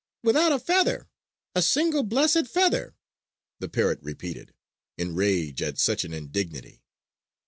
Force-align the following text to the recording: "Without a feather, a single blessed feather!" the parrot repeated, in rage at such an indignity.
"Without 0.23 0.51
a 0.51 0.57
feather, 0.57 1.07
a 1.53 1.61
single 1.61 2.01
blessed 2.01 2.47
feather!" 2.47 2.95
the 3.59 3.69
parrot 3.69 3.99
repeated, 4.01 4.51
in 4.97 5.13
rage 5.13 5.61
at 5.61 5.77
such 5.77 6.03
an 6.03 6.11
indignity. 6.11 6.81